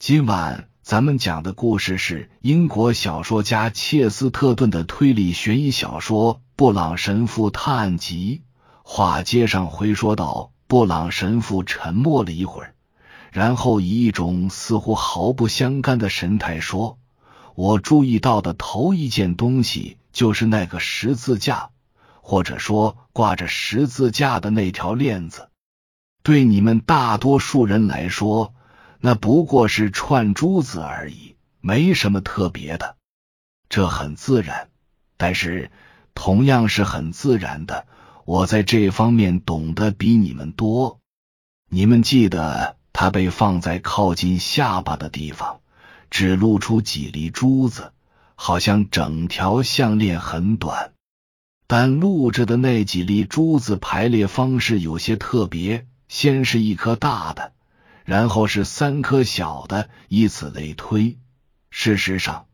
[0.00, 8.40] 今晚咱们讲的故事是英国小说家切斯特顿的推理悬疑小说《布朗神父探案集》。
[8.82, 12.74] 话接上回说到，布朗神父沉默了一会儿，
[13.30, 16.96] 然后以一种似乎毫不相干的神态说
[17.54, 21.68] ：“我注意到的头一件东西就是那个十字架，
[22.22, 25.50] 或者说挂着十字架的那条链子。
[26.22, 28.54] 对你们大多数人来说。”
[29.00, 32.96] 那不过是串珠子而已，没什么特别的，
[33.68, 34.68] 这很自然。
[35.16, 35.70] 但是
[36.14, 37.86] 同样是很自然的，
[38.24, 41.00] 我在这方面懂得比你们多。
[41.70, 45.60] 你们记得，它被放在靠近下巴的地方，
[46.10, 47.92] 只露出几粒珠子，
[48.34, 50.92] 好像整条项链很短，
[51.66, 57.52] 但露着的那几粒珠子排列方式有些特别，先是一颗大的。
[58.04, 61.18] 然后是三颗小的，以此类推。
[61.70, 62.46] 事实上，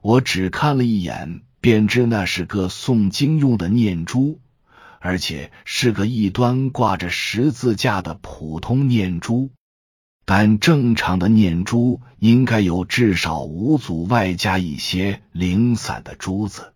[0.00, 4.40] 我只看了一眼，便知那是个诵经用的念珠，
[5.00, 9.50] 而且是个一端挂着十字架的普通念珠。
[10.26, 16.72] 但正常的念珠应该有至少五组，外加一些零散的珠子。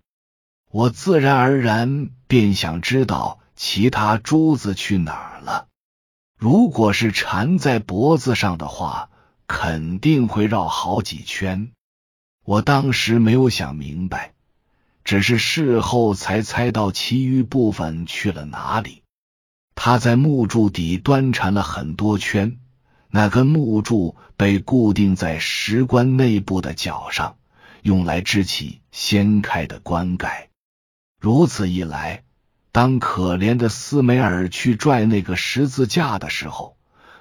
[0.71, 5.67] 我自然而然便想知道其他珠子去哪儿了。
[6.39, 9.11] 如果是缠在脖子上的话，
[9.49, 11.73] 肯定会绕好几圈。
[12.45, 14.35] 我当时没有想明白，
[15.03, 19.03] 只是事后才猜到其余部分去了哪里。
[19.75, 22.61] 他在木柱底端缠了很多圈，
[23.11, 27.37] 那根木柱被固定在石棺内部的角上，
[27.83, 30.51] 用来支起掀开的棺盖。
[31.21, 32.23] 如此一来。
[32.71, 36.77] 当可怜的斯梅尔去拽那个十字架的时候，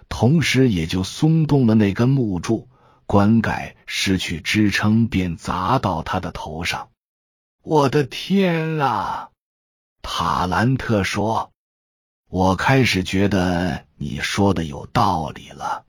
[0.10, 2.68] 同时也就松动了那根木柱，
[3.06, 6.90] 棺盖失去支撑，便砸到他的头上。
[7.64, 9.30] 我的天啊！
[10.02, 11.52] 塔兰特说
[12.30, 15.86] ：“我开始觉得你说的有道理了。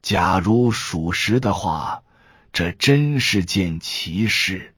[0.00, 2.02] 假如属实的话，
[2.52, 4.74] 这真是件奇事。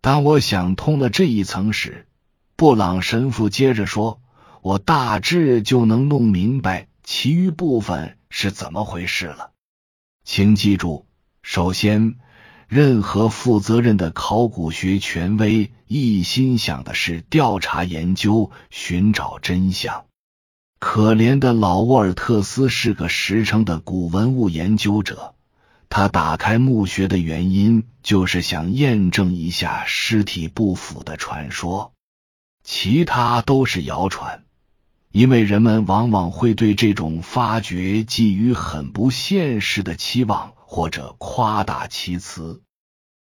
[0.00, 2.06] 当我想通了这一层时，
[2.56, 4.22] 布朗神父接着说
[4.62, 9.50] ：“我大致就能弄明白其余部分是怎么回事了。
[10.24, 11.04] 请记住，
[11.42, 12.14] 首先，
[12.66, 20.06] 任何负责任的考古学权威一心想的是调查研究、寻找真相。
[20.78, 25.34] 可怜的老沃尔特斯是个实诚的古文物研究者，
[25.90, 31.92] 他打开墓穴的原因就是想验证一下尸体不腐的传说。”
[32.68, 34.42] 其他都是谣传，
[35.12, 42.60] 因为人们往往会对这种发掘寄予很不现实的期望，或者夸大其词。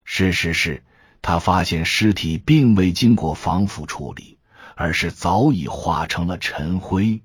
[0.04, 0.84] 事实是
[1.22, 4.40] 他发现尸体并未经过防腐处理，
[4.74, 7.22] 而是早已化成了尘灰。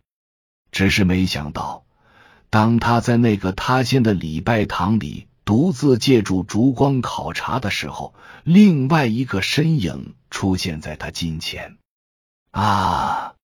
[0.70, 1.86] 只是没想到，
[2.50, 8.12] 当他在那个塌陷的礼拜堂里独自借助烛光考察的时候，
[8.44, 11.78] 另外一个身影出现在他近前。
[12.52, 13.34] 啊！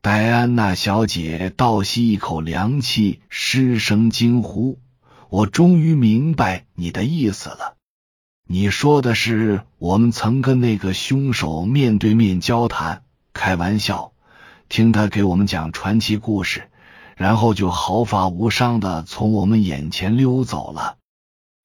[0.00, 4.78] 戴安娜小姐倒吸一口凉气，失声惊呼
[5.28, 7.76] ：“我终于明白你的意思了。
[8.46, 13.02] 你说的是我们曾跟那个凶手面对面交谈，
[13.34, 14.12] 开玩笑，
[14.70, 16.70] 听他给我们讲传奇故事，
[17.16, 20.96] 然后就毫发无伤的从我们眼前溜走了，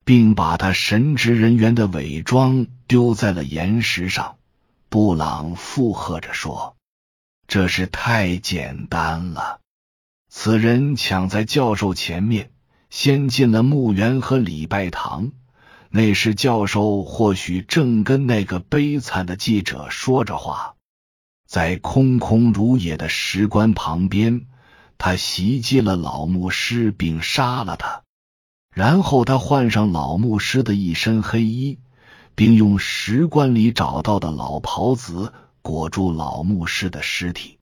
[0.03, 4.35] 并把他神职人员的伪装丢在了岩石上。”
[4.93, 6.75] 布朗附和着说
[7.49, 9.59] ：“这是太简单了。
[10.29, 12.51] 此人抢在教授前面，
[12.91, 15.31] 先进了墓园和礼拜堂。
[15.89, 20.75] 那时教授或许正跟那个悲惨的记者说着话，
[21.47, 24.45] 在空空如也的石棺旁边，
[24.99, 28.03] 他袭击了老牧师，并杀了他。
[28.71, 31.79] 然后他换上老牧师的一身黑衣。”
[32.35, 37.59] 并用石棺里找到的老袍子裹住老牧师的尸体，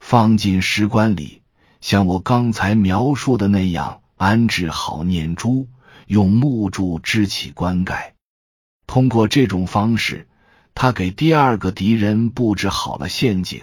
[0.00, 1.42] 放进石棺里，
[1.80, 5.68] 像我刚才描述的那样安置好念珠，
[6.06, 8.14] 用木柱支起棺盖。
[8.86, 10.28] 通过这种方式，
[10.74, 13.62] 他给第二个敌人布置好了陷阱，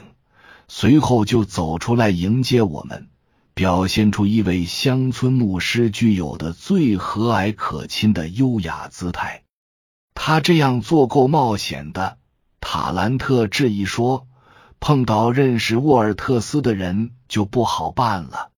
[0.68, 3.08] 随后就走出来迎接我们，
[3.54, 9.44] 表现出一位乡村牧师具有的最和蔼可亲的优雅姿态。
[10.16, 12.18] 他这样做够冒险的，
[12.62, 14.28] 塔兰特质疑说
[14.80, 18.52] ：“碰到认识沃尔特斯的人就不好办了。”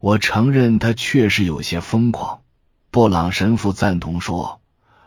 [0.00, 2.42] 我承认他确实有些疯狂，
[2.90, 4.60] 布朗神父赞同说：“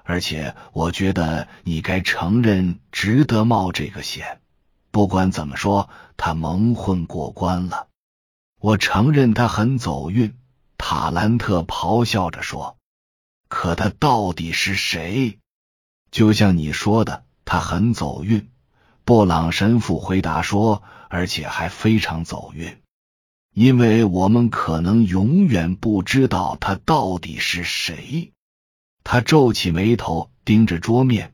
[0.03, 4.39] 而且我觉得你该承认，值得冒这个险。
[4.91, 7.87] 不管怎么说，他蒙混过关了。
[8.59, 10.35] 我承认他很走运。”
[10.77, 12.77] 塔兰特咆哮着说
[13.47, 15.39] ：“可他到底是谁？”
[16.13, 18.47] 就像你说的，他很走运。
[19.03, 22.77] 布朗神父回答说：“而且还非常走运。”
[23.51, 28.31] 因为我们可能永远不知道他到底是谁。
[29.03, 31.33] 他皱起眉头，盯着桌面。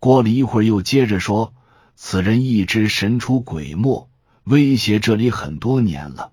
[0.00, 1.54] 过了一会儿，又接着说
[1.94, 4.10] ：“此人一直神出鬼没，
[4.42, 6.32] 威胁这里很多年了。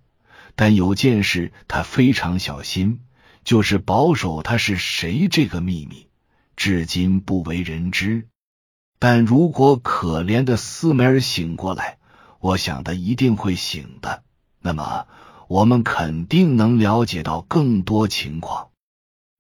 [0.55, 3.01] 但有件事他非常小心，
[3.43, 6.07] 就是保守他是谁这个秘密，
[6.55, 8.27] 至今不为人知。
[8.99, 11.97] 但如果可怜的斯梅尔醒过来，
[12.39, 14.23] 我想他一定会醒的。
[14.61, 15.07] 那么。”
[15.49, 18.69] 我们肯定能了解到更多情况。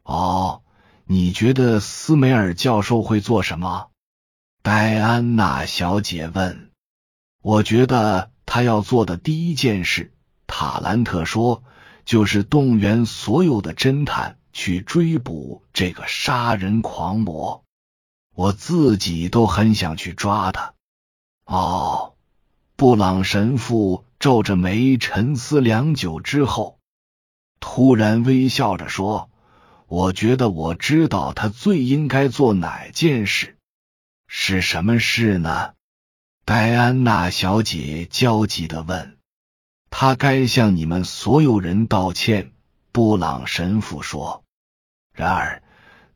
[0.03, 0.61] 哦，
[1.05, 3.87] 你觉得斯梅尔教授会做什么？
[4.61, 6.69] 戴安娜小姐问。
[7.41, 10.13] 我觉得他要做的第一件事，
[10.45, 11.63] 塔兰特说，
[12.05, 17.65] 就是动员所有的侦探去追捕这个杀人狂魔。
[18.33, 20.73] 我自己都很想去抓他。
[21.45, 22.15] 哦，
[22.77, 24.05] 布朗神父。
[24.19, 26.79] 皱着眉沉思良久之后，
[27.59, 29.29] 突然微笑着说
[29.87, 33.57] ：“我觉得我知道他最应该做哪件事，
[34.27, 35.73] 是什么事呢？”
[36.45, 39.17] 戴安娜小姐焦急的问。
[39.91, 42.53] “他该向你们所有人道歉。”
[42.93, 44.42] 布朗神父说。
[45.13, 45.61] 然而，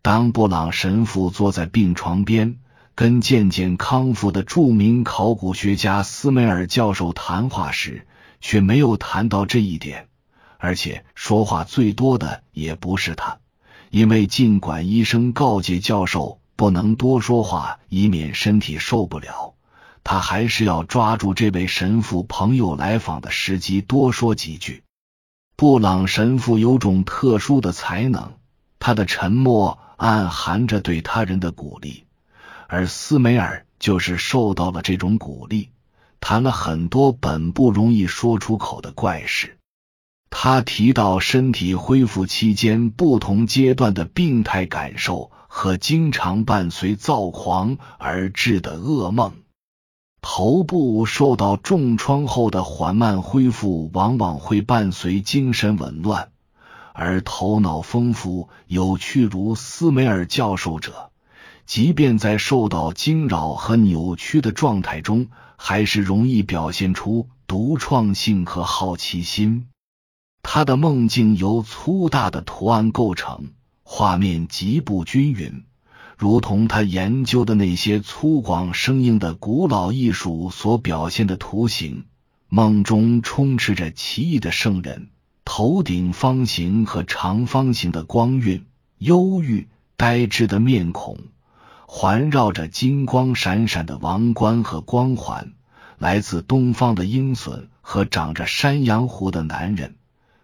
[0.02, 2.60] 当布朗神父坐在病床边。
[3.00, 8.08] 跟渐渐康复的著名考古学家斯梅尔教授谈话时，
[8.42, 10.08] 却没有谈到这一点，
[10.58, 13.38] 而且说话最多的也不是他，
[13.92, 19.54] 因为尽管医生告诫教授不能多说话，以免身体受不了，
[20.04, 24.82] 他还是要抓住这位神父朋友来访的时机多说几句。
[25.56, 28.34] 布朗神父有种特殊的才能，
[28.80, 32.06] 他的沉默暗含着对他人的鼓励。
[32.68, 35.70] 而斯梅尔就是受到了这种鼓励，
[36.20, 39.58] 谈了很多本不容易说出口的怪事。
[40.30, 49.32] 他提到身体恢复期间不同阶段的病态感受和经常伴随躁狂而致的噩梦。
[50.22, 56.32] 头部受到重创后的缓慢恢复往往会伴随精神紊乱，
[57.00, 61.12] 而头脑丰富有趣如斯梅尔教授者。
[61.68, 65.28] 即便在受到惊扰和扭曲的状态中，
[65.58, 69.68] 还是容易表现出独创性和好奇心。
[70.42, 73.52] 他的梦境由粗大的图案构成，
[73.84, 75.66] 画面极不均匀，
[76.18, 82.06] 如同他研究的那些粗犷生硬的古老艺术所表现的图形。
[82.50, 85.10] 梦中充斥着奇异的圣人，
[85.50, 88.66] 头顶方形和长方形的光晕，
[88.98, 91.18] 忧郁呆滞的面孔。
[91.88, 95.54] 环绕着金光闪闪的王冠和光环，
[95.98, 99.96] 来自东方的鹰隼和长着山羊胡的男人，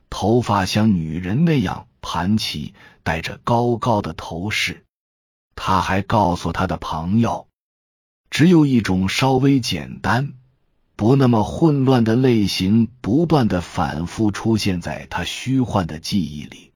[0.09, 2.73] 头发像女人那样盘起，
[3.03, 4.85] 戴着高高的头饰。
[5.53, 7.47] 他还告诉他的朋友，
[8.29, 10.31] 只有一种稍微简单、
[10.95, 16.71] 不那么混乱的类型，不断的反复出现在他虚幻的记忆里。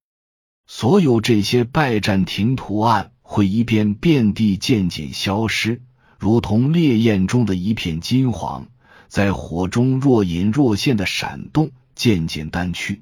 [0.65, 3.11] 所有这些拜占庭图案。
[3.29, 5.81] 会一遍遍地渐渐消失，
[6.17, 8.67] 如同烈焰中的一片金黄，
[9.09, 13.01] 在火中若隐若现的闪动，渐渐淡去，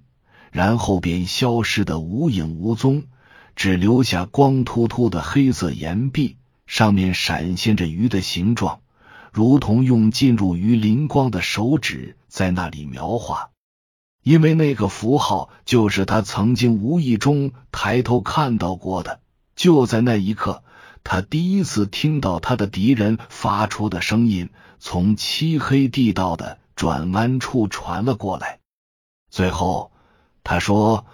[0.51, 3.03] 然后便消失的无影无踪，
[3.55, 8.79] 只留下光秃秃的黑色岩壁，上面闪现着鱼的形状，
[9.35, 13.49] 如同用进入于灵光的手指在那里描画。
[14.23, 19.19] 因为那个符号就是他曾经无意中抬头看到过的。
[19.57, 20.63] 就在那一刻，
[21.03, 28.59] 他第一次听到他的敌人发出的声音从漆黑地道的转弯处传了过来。
[29.29, 29.91] 最后，
[30.45, 31.05] 他说：“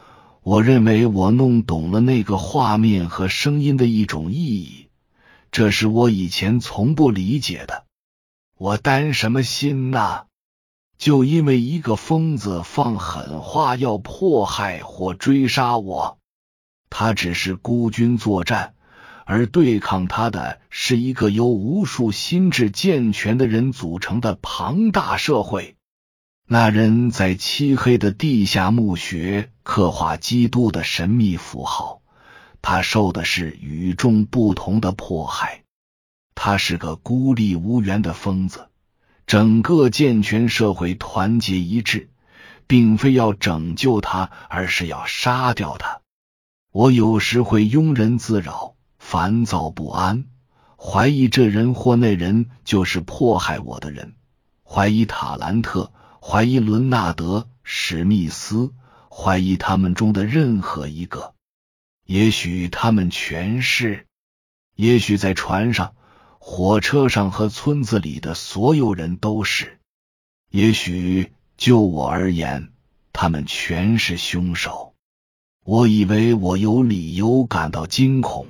[0.43, 4.89] 我认为我弄懂了那个画面和声音的一种意义，
[5.51, 7.85] 这是我以前从不理解的。
[8.61, 10.25] 我担什么心呐？
[10.99, 16.19] 就因为一个疯子放狠话要迫害或追杀我。”
[16.91, 18.75] 他只是孤军作战，
[19.25, 25.75] 而对抗他的是一个由无数心智健全的人组成的庞大社会。
[26.47, 32.03] 那人在漆黑的地下墓穴刻画基督的神秘符号，
[32.61, 35.60] 他受的是与众不同的迫害。
[36.35, 38.67] 他是个孤立无援的疯子。
[39.27, 42.09] 整个健全社会团结一致，
[42.67, 46.01] 并非要拯救他，而是要杀掉他。
[46.71, 50.25] 我有时会庸人自扰，烦躁不安，
[50.77, 54.15] 怀疑这人或那人就是迫害我的人，
[54.63, 58.73] 怀疑塔兰特，怀疑伦纳德、史密斯，
[59.09, 61.33] 怀疑他们中的任何一个。
[62.05, 64.07] 也许他们全是，
[64.75, 65.93] 也许在船上。
[66.43, 69.77] 火车上和村子里的所有人都是。
[70.49, 72.71] 也许就我而言，
[73.13, 74.95] 他们全是凶手。
[75.63, 78.47] 我以为我有理由感到惊恐，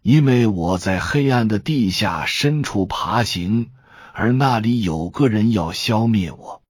[0.00, 3.72] 因为我在黑暗的地下深处爬行，
[4.12, 6.62] 而那里有个人要消灭我。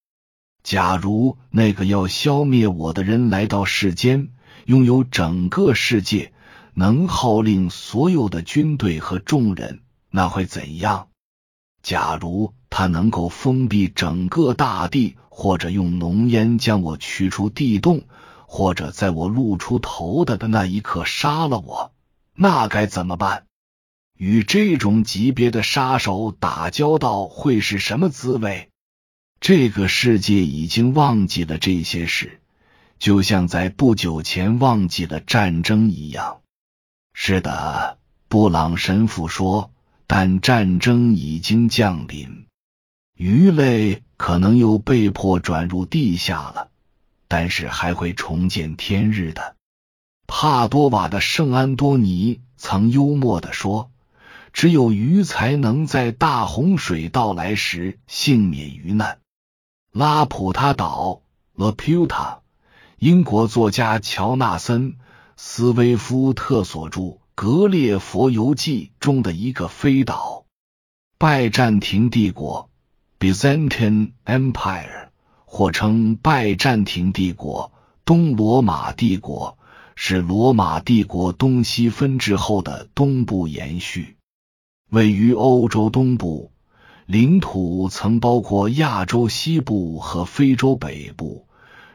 [0.63, 4.31] 假如那个要消灭我的人来到世间，
[4.65, 6.33] 拥有整个世界，
[6.73, 9.83] 能号令所有的军队和众人。
[10.15, 11.09] 那会怎样？
[11.83, 18.05] 假如他能够封闭整个大地，或者用浓烟将我驱出地洞，
[18.47, 21.93] 或者在我露出头的的那一刻杀了我，
[22.35, 23.47] 那该怎么办？
[24.17, 28.69] 与这种级别的杀手打交道会是什么滋味？
[29.41, 32.41] 这个世界已经忘记了这些事，
[33.01, 36.43] 就像在不久前忘记了战争一样。
[37.13, 39.72] 是的，布朗神父说。
[40.15, 42.45] 但战争已经降临，
[43.17, 46.69] 鱼类可能又被迫转入地下了，
[47.29, 49.57] 但是还会重见天日的。
[50.27, 53.91] 帕多瓦的圣安多尼曾幽默的说
[54.53, 59.19] ：“只有鱼才能在大洪水到来时幸免于难。”
[59.93, 61.23] 拉普他岛
[61.57, 62.41] （Laputa），
[62.99, 64.93] 英国作家乔纳森·
[65.39, 67.01] 斯威夫特所著。
[67.35, 70.45] 《格列佛游记》中的一个飞岛，
[71.17, 72.69] 拜占庭帝国
[73.19, 75.09] （Byzantine Empire）
[75.47, 77.73] 或称拜占庭帝国、
[78.05, 79.57] 东罗马帝国，
[79.95, 84.19] 是罗马帝国东西分治后的东部延续，
[84.91, 86.53] 位于欧洲东部，
[87.07, 91.49] 领土曾包括亚洲西部和非洲北部。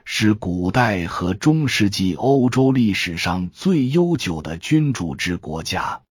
[0.09, 6.01] 是古代和中世纪欧洲历史上最悠久的君主制国家。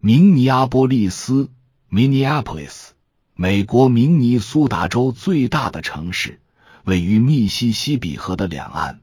[0.00, 1.50] 明尼阿波利斯
[1.90, 2.90] （Minneapolis），
[3.34, 6.40] 美国明尼苏达州最大的城市，
[6.84, 9.00] 位于密西西比河的两岸。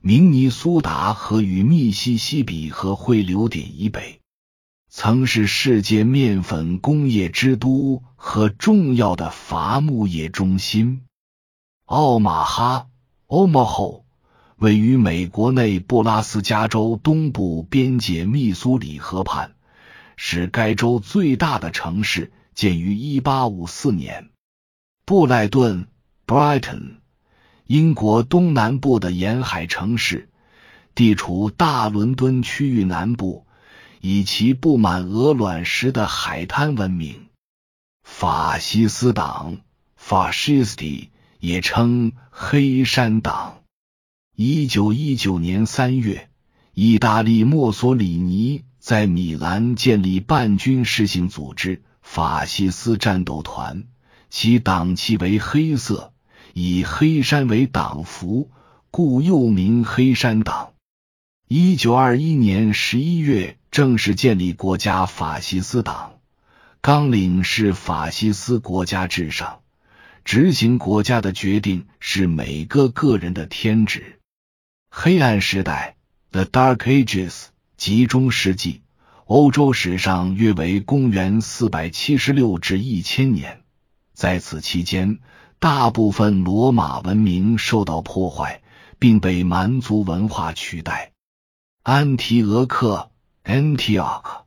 [0.00, 4.20] 明尼苏达河与密西西比河汇流点以北，
[4.88, 11.02] 曾是世界面粉工业之都和重要的伐木业中心。
[11.84, 12.87] 奥马哈。
[13.28, 14.06] 欧莫后
[14.56, 19.54] 位于美国内布拉斯加州东部边界密苏里河畔，
[20.16, 24.30] 是该州最大的城市，建于一八五四年。
[25.04, 25.88] 布莱顿
[26.26, 27.00] （Brighton），
[27.66, 30.30] 英国东南部的沿海城市，
[30.94, 33.46] 地处大伦敦区域南部，
[34.00, 37.26] 以其布满鹅卵石的海滩闻名。
[38.02, 39.58] 法西斯党
[40.00, 41.10] （Fascisti）。
[41.38, 43.60] 也称黑山党。
[44.34, 46.28] 一九一九年三月，
[46.74, 53.84] 意大利墨索里尼在米兰建立半军事性组织——法西斯战斗团，
[54.30, 56.12] 其党旗为黑色，
[56.54, 58.50] 以黑山为党服，
[58.90, 60.72] 故又名黑山党。
[61.48, 66.20] 一九二一年十一月，正式建立国家法西斯党，
[66.80, 69.60] 纲领是法西斯国家至上。
[70.28, 74.20] 执行国家的决定是每个个人的天职。
[74.90, 75.96] 黑暗时代
[76.32, 77.46] （The Dark Ages）
[77.78, 78.82] 集中世纪，
[79.24, 83.62] 欧洲史上约为公元四百七十六至一千年。
[84.12, 85.20] 在此期间，
[85.58, 88.60] 大部分罗马文明受到破坏，
[88.98, 91.12] 并被蛮族文化取代。
[91.82, 93.10] 安提俄克
[93.46, 94.42] （Antioch）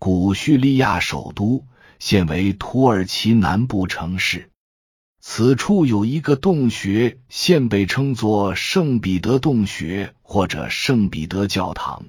[0.00, 1.64] 古叙利亚首都，
[2.00, 4.49] 现为土耳其南部城市。
[5.22, 12.06] 此处有一个洞穴，现被称作圣彼得洞穴或者圣彼得教堂，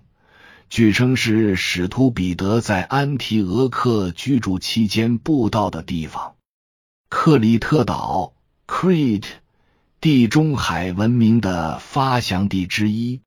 [0.69, 6.35] 据称是使徒彼得在安提俄克居住期间布道的地方。
[7.09, 8.31] 克里特岛
[8.65, 9.25] （Crete），
[9.99, 13.19] 地中海文明的发祥地之一，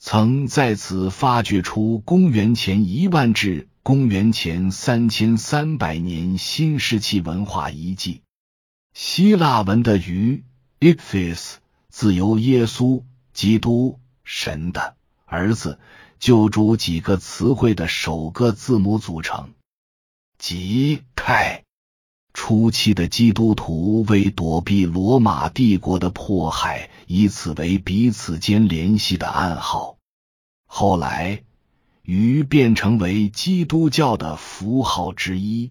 [0.00, 8.22] 曾在此发掘出公元前一万至公元前三千三百年新石器文化遗迹。
[9.00, 10.42] 希腊文的鱼
[10.80, 15.78] ichthys 自由耶稣基督神的儿子
[16.18, 19.50] 就主几个词汇的首个字母组成，
[20.36, 21.62] 即泰。
[22.34, 29.96] 初期的基督徒为躲避罗马帝国的迫害，以此为彼此间联系的暗号。
[30.66, 31.44] 后来，
[32.02, 35.70] 鱼变成为基督教的符号之一。